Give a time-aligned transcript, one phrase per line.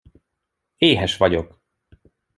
[0.77, 1.61] Éhes vagyok!